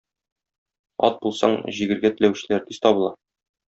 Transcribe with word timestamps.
Ат 1.09 1.21
булсаң 1.27 1.55
җигергә 1.79 2.15
теләүчеләр 2.19 2.69
тиз 2.69 2.85
табыла. 2.89 3.19